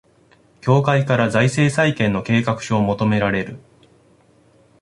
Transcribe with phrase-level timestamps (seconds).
[0.61, 3.59] 協会から財政再建の計画書を求められる